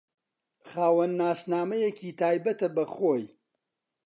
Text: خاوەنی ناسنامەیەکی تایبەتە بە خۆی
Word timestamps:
خاوەنی 0.67 1.17
ناسنامەیەکی 1.21 2.15
تایبەتە 2.19 2.67
بە 2.75 2.83
خۆی 2.95 3.25